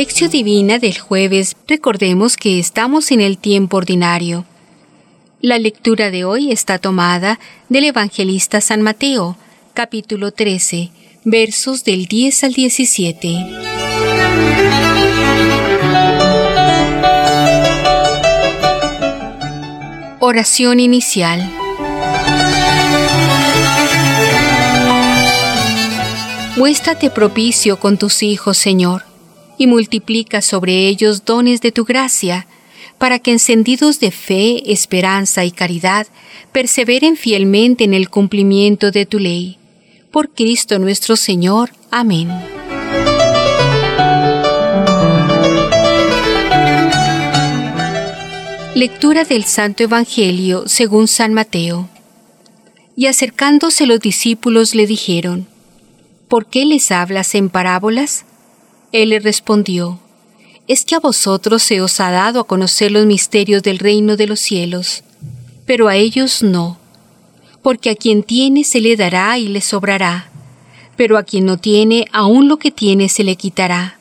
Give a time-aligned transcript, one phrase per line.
[0.00, 1.54] Lección Divina del jueves.
[1.68, 4.46] Recordemos que estamos en el tiempo ordinario.
[5.42, 7.38] La lectura de hoy está tomada
[7.68, 9.36] del Evangelista San Mateo,
[9.74, 10.90] capítulo 13,
[11.24, 13.46] versos del 10 al 17.
[20.18, 21.46] Oración inicial.
[26.56, 29.09] Muéstrate propicio con tus hijos, Señor,
[29.60, 32.46] y multiplica sobre ellos dones de tu gracia,
[32.96, 36.06] para que encendidos de fe, esperanza y caridad,
[36.50, 39.58] perseveren fielmente en el cumplimiento de tu ley.
[40.10, 41.72] Por Cristo nuestro Señor.
[41.90, 42.30] Amén.
[48.74, 51.90] Lectura del Santo Evangelio según San Mateo.
[52.96, 55.46] Y acercándose los discípulos le dijeron,
[56.28, 58.24] ¿por qué les hablas en parábolas?
[58.92, 60.00] Él le respondió,
[60.66, 64.26] es que a vosotros se os ha dado a conocer los misterios del reino de
[64.26, 65.02] los cielos,
[65.66, 66.78] pero a ellos no,
[67.62, 70.30] porque a quien tiene se le dará y le sobrará,
[70.96, 73.98] pero a quien no tiene aún lo que tiene se le quitará.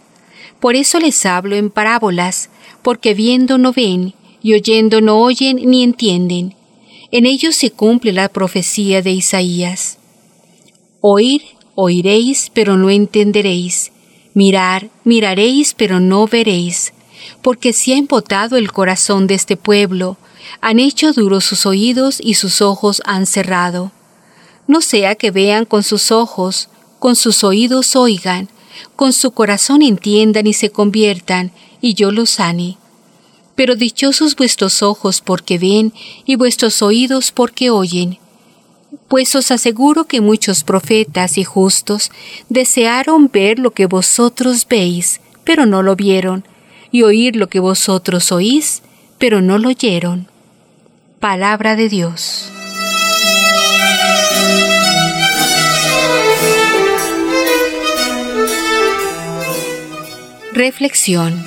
[0.59, 2.49] Por eso les hablo en parábolas,
[2.81, 6.55] porque viendo no ven, y oyendo no oyen ni entienden.
[7.11, 9.97] En ellos se cumple la profecía de Isaías.
[11.01, 11.41] Oír
[11.81, 13.93] Oiréis, pero no entenderéis.
[14.33, 16.93] Mirar, miraréis, pero no veréis.
[17.41, 20.17] Porque se ha empotado el corazón de este pueblo,
[20.61, 23.91] han hecho duros sus oídos y sus ojos han cerrado.
[24.67, 26.69] No sea que vean con sus ojos,
[26.99, 28.49] con sus oídos oigan,
[28.95, 32.77] con su corazón entiendan y se conviertan, y yo los sane.
[33.55, 35.93] Pero dichosos vuestros ojos porque ven
[36.25, 38.19] y vuestros oídos porque oyen
[39.07, 42.11] pues os aseguro que muchos profetas y justos
[42.49, 46.45] desearon ver lo que vosotros veis, pero no lo vieron,
[46.91, 48.81] y oír lo que vosotros oís,
[49.17, 50.27] pero no lo oyeron.
[51.19, 52.51] Palabra de Dios.
[60.53, 61.43] Reflexión.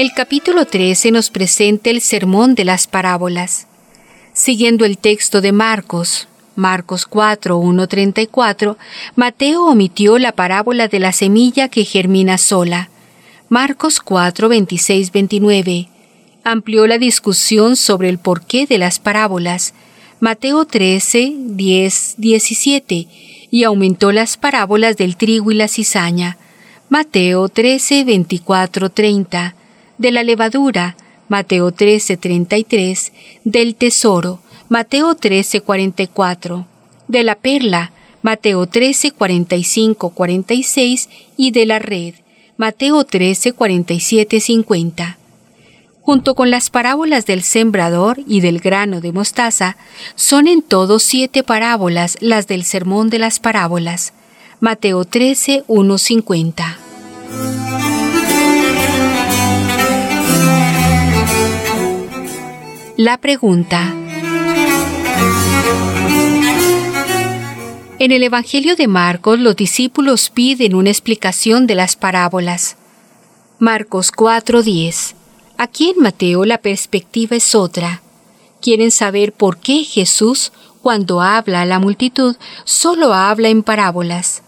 [0.00, 3.66] El capítulo 13 nos presenta el sermón de las parábolas.
[4.32, 8.78] Siguiendo el texto de Marcos, Marcos 4, 1, 34,
[9.14, 12.88] Mateo omitió la parábola de la semilla que germina sola.
[13.50, 15.88] Marcos 4, 26, 29.
[16.44, 19.74] Amplió la discusión sobre el porqué de las parábolas.
[20.18, 23.06] Mateo 13, 10, 17.
[23.50, 26.38] Y aumentó las parábolas del trigo y la cizaña.
[26.88, 29.56] Mateo 13, 24, 30
[30.00, 30.96] de la levadura,
[31.28, 33.12] Mateo 13:33,
[33.44, 34.40] del tesoro,
[34.70, 36.64] Mateo 13:44,
[37.06, 42.14] de la perla, Mateo 13:45-46 y de la red,
[42.56, 45.18] Mateo 13:47-50.
[46.00, 49.76] Junto con las parábolas del sembrador y del grano de mostaza,
[50.14, 54.14] son en todo siete parábolas las del sermón de las parábolas.
[54.60, 55.64] Mateo 13,
[55.98, 56.78] 50.
[63.00, 63.94] La pregunta.
[67.98, 72.76] En el Evangelio de Marcos los discípulos piden una explicación de las parábolas.
[73.58, 75.14] Marcos 4:10.
[75.56, 78.02] Aquí en Mateo la perspectiva es otra.
[78.60, 84.42] Quieren saber por qué Jesús, cuando habla a la multitud, solo habla en parábolas.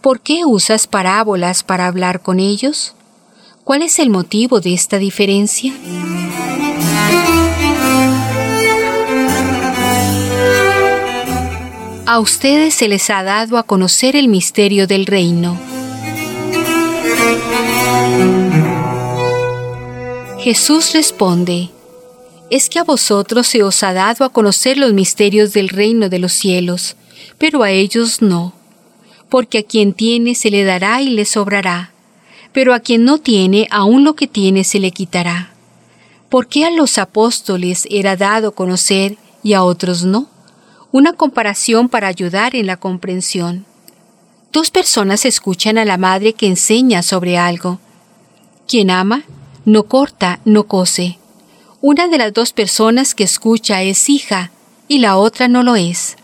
[0.00, 2.94] ¿Por qué usas parábolas para hablar con ellos?
[3.62, 5.74] ¿Cuál es el motivo de esta diferencia?
[12.10, 15.56] A ustedes se les ha dado a conocer el misterio del reino.
[20.40, 21.70] Jesús responde,
[22.50, 26.18] es que a vosotros se os ha dado a conocer los misterios del reino de
[26.18, 26.96] los cielos,
[27.38, 28.54] pero a ellos no,
[29.28, 31.92] porque a quien tiene se le dará y le sobrará,
[32.52, 35.52] pero a quien no tiene aún lo que tiene se le quitará.
[36.28, 40.26] ¿Por qué a los apóstoles era dado conocer y a otros no?
[40.92, 43.64] Una comparación para ayudar en la comprensión.
[44.52, 47.78] Dos personas escuchan a la madre que enseña sobre algo.
[48.66, 49.22] Quien ama,
[49.64, 51.18] no corta, no cose.
[51.80, 54.50] Una de las dos personas que escucha es hija
[54.88, 56.16] y la otra no lo es.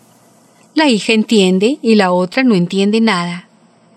[0.75, 3.49] La hija entiende y la otra no entiende nada.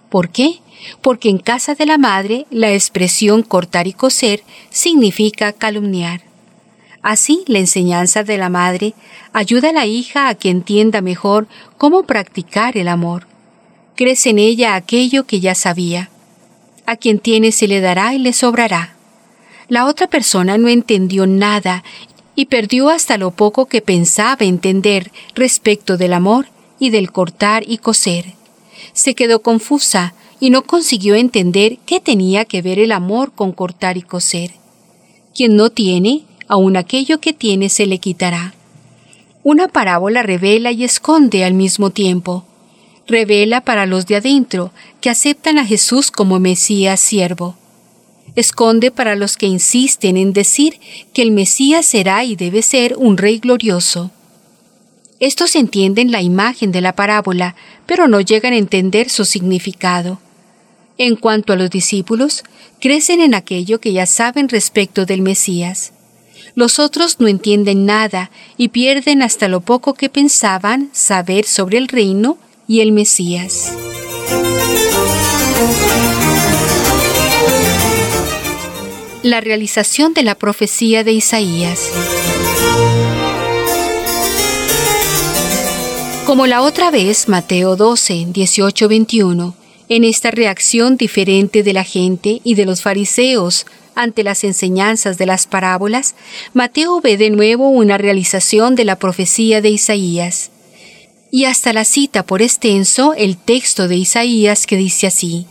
[0.10, 0.62] ¿Por qué?
[1.02, 6.29] Porque en casa de la madre la expresión cortar y coser significa calumniar.
[7.10, 8.94] Así, la enseñanza de la madre
[9.34, 11.48] ayuda a la hija a que entienda mejor
[11.80, 13.26] cómo practicar el amor.
[13.96, 16.12] crece en ella aquello que ya sabía.
[16.86, 18.94] A quien tiene se le dará y le sobrará.
[19.70, 21.84] La otra persona no entendió nada
[22.36, 26.46] y perdió hasta lo poco que pensaba entender respecto del amor
[26.78, 28.36] y del cortar y coser.
[28.94, 33.98] Se quedó confusa y no consiguió entender qué tenía que ver el amor con cortar
[33.98, 34.52] y coser.
[35.34, 38.54] Quien no tiene, aun aquello que tiene se le quitará.
[39.44, 42.44] Una parábola revela y esconde al mismo tiempo.
[43.08, 47.56] Revela para los de adentro que aceptan a Jesús como Mesías siervo.
[48.36, 50.80] Esconde para los que insisten en decir
[51.14, 54.12] que el Mesías será y debe ser un rey glorioso.
[55.20, 57.56] Estos entienden la imagen de la parábola,
[57.86, 60.20] pero no llegan a entender su significado.
[60.98, 62.44] En cuanto a los discípulos,
[62.80, 65.94] crecen en aquello que ya saben respecto del Mesías.
[66.56, 71.88] Los otros no entienden nada y pierden hasta lo poco que pensaban saber sobre el
[71.88, 72.38] reino
[72.68, 73.74] y el Mesías.
[79.24, 81.90] La realización de la profecía de Isaías.
[86.26, 89.56] Como la otra vez, Mateo 12, 18, 21,
[89.90, 93.66] en esta reacción diferente de la gente y de los fariseos
[94.02, 96.16] ante las enseñanzas de las parábolas,
[96.54, 100.52] Mateo ve de nuevo una realización de la profecía de Isaías.
[101.32, 105.46] Y hasta la cita por extenso el texto de Isaías que dice así,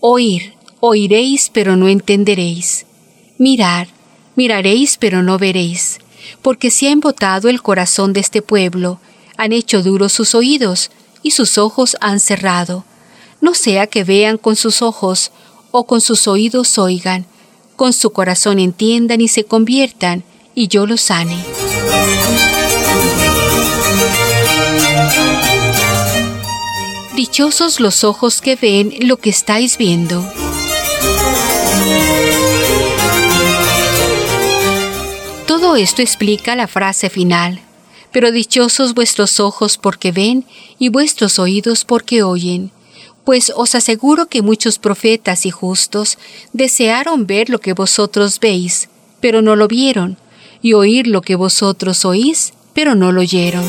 [0.00, 2.86] Oír, oiréis pero no entenderéis.
[3.38, 3.88] Mirar,
[4.36, 5.98] miraréis pero no veréis,
[6.40, 9.00] porque se ha embotado el corazón de este pueblo,
[9.36, 10.90] han hecho duros sus oídos,
[11.22, 12.84] y sus ojos han cerrado
[13.42, 15.32] no sea que vean con sus ojos
[15.72, 17.26] o con sus oídos oigan,
[17.76, 20.24] con su corazón entiendan y se conviertan,
[20.54, 21.36] y yo los sane.
[27.16, 30.24] Dichosos los ojos que ven lo que estáis viendo.
[35.46, 37.60] Todo esto explica la frase final,
[38.10, 40.44] pero dichosos vuestros ojos porque ven
[40.78, 42.70] y vuestros oídos porque oyen
[43.24, 46.18] pues os aseguro que muchos profetas y justos
[46.52, 48.88] desearon ver lo que vosotros veis,
[49.20, 50.16] pero no lo vieron,
[50.60, 53.64] y oír lo que vosotros oís, pero no lo oyeron.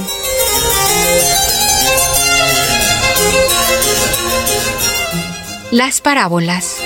[5.72, 6.78] Las parábolas.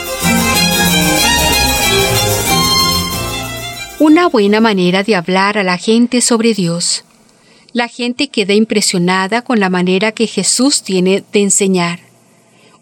[4.00, 7.04] Una buena manera de hablar a la gente sobre Dios.
[7.74, 12.07] La gente queda impresionada con la manera que Jesús tiene de enseñar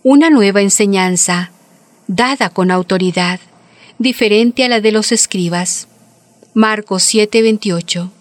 [0.07, 1.50] una nueva enseñanza,
[2.06, 3.40] dada con autoridad,
[3.98, 5.88] diferente a la de los escribas.
[6.54, 8.12] Marcos 7:28.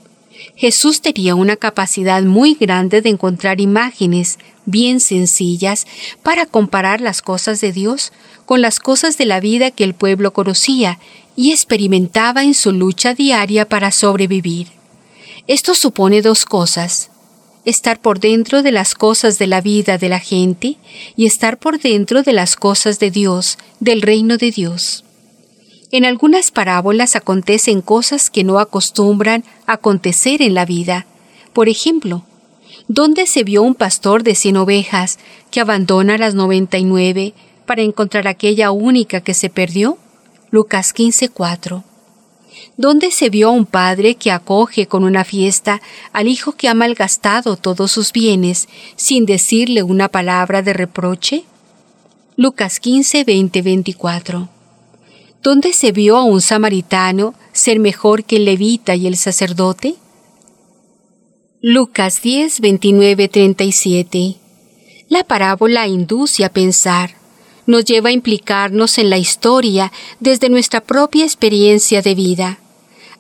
[0.56, 5.86] Jesús tenía una capacidad muy grande de encontrar imágenes bien sencillas
[6.22, 8.14] para comparar las cosas de Dios
[8.46, 10.98] con las cosas de la vida que el pueblo conocía
[11.36, 14.68] y experimentaba en su lucha diaria para sobrevivir.
[15.46, 17.10] Esto supone dos cosas
[17.64, 20.76] estar por dentro de las cosas de la vida de la gente
[21.16, 25.04] y estar por dentro de las cosas de Dios, del reino de Dios.
[25.90, 31.06] En algunas parábolas acontecen cosas que no acostumbran acontecer en la vida.
[31.52, 32.24] Por ejemplo,
[32.88, 35.18] ¿dónde se vio un pastor de cien ovejas
[35.50, 37.32] que abandona las noventa y nueve
[37.64, 39.98] para encontrar aquella única que se perdió?
[40.50, 41.84] Lucas 15:4.
[42.76, 45.80] ¿Dónde se vio un padre que acoge con una fiesta
[46.12, 51.44] al hijo que ha malgastado todos sus bienes sin decirle una palabra de reproche?
[52.36, 54.48] Lucas 15, 20, 24.
[55.40, 59.94] ¿Dónde se vio a un samaritano ser mejor que el levita y el sacerdote?
[61.62, 64.36] Lucas 10, 29, 37.
[65.08, 67.14] La parábola induce a pensar,
[67.66, 72.58] nos lleva a implicarnos en la historia desde nuestra propia experiencia de vida.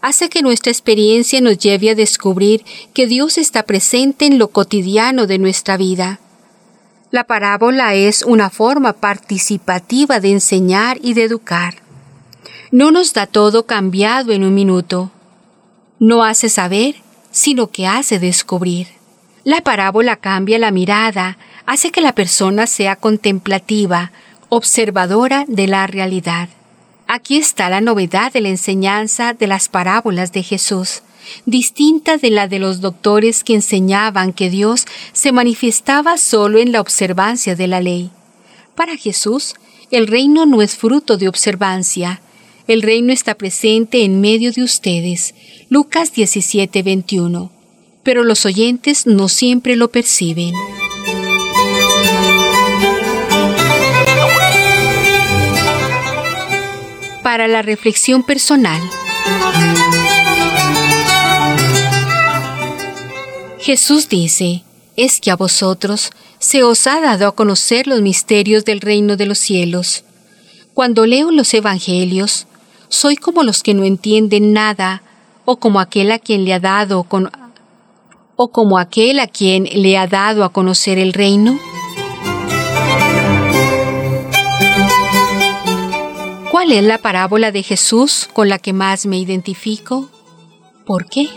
[0.04, 5.26] Hace que nuestra experiencia nos lleve a descubrir que Dios está presente en lo cotidiano
[5.26, 6.20] de nuestra vida.
[7.10, 11.76] La parábola es una forma participativa de enseñar y de educar.
[12.70, 15.10] No nos da todo cambiado en un minuto.
[15.98, 16.96] No hace saber,
[17.30, 18.88] sino que hace descubrir.
[19.42, 24.12] La parábola cambia la mirada, hace que la persona sea contemplativa,
[24.50, 26.50] observadora de la realidad.
[27.06, 31.02] Aquí está la novedad de la enseñanza de las parábolas de Jesús,
[31.44, 36.80] distinta de la de los doctores que enseñaban que Dios se manifestaba solo en la
[36.80, 38.10] observancia de la ley.
[38.74, 39.54] Para Jesús,
[39.90, 42.20] el reino no es fruto de observancia,
[42.66, 45.34] el reino está presente en medio de ustedes.
[45.68, 47.50] Lucas 17, 21.
[48.02, 50.54] Pero los oyentes no siempre lo perciben.
[57.24, 58.80] Para la reflexión personal.
[63.58, 64.62] Jesús dice,
[64.94, 69.26] es que a vosotros se os ha dado a conocer los misterios del reino de
[69.26, 70.04] los cielos.
[70.74, 72.46] Cuando leo los Evangelios,
[72.88, 75.02] soy como los que no entienden nada,
[75.46, 77.06] o como aquel a quien le ha dado
[78.36, 81.58] o como aquel a quien le ha dado a conocer el reino.
[86.64, 90.08] ¿Cuál es la parábola de Jesús con la que más me identifico?
[90.86, 91.28] ¿Por qué?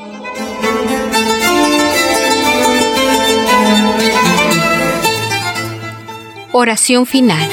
[6.53, 7.45] Oración final.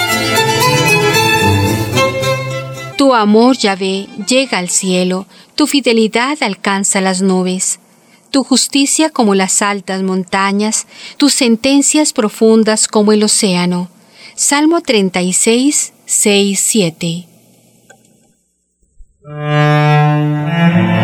[2.97, 5.26] Tu amor, Yahvé, llega al cielo,
[5.57, 7.81] tu fidelidad alcanza las nubes,
[8.31, 13.88] tu justicia como las altas montañas, tus sentencias profundas como el océano.
[14.37, 17.34] Salmo 36, 6, 7.
[19.26, 21.03] Música